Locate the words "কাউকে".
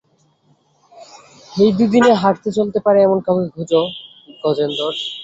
3.25-3.47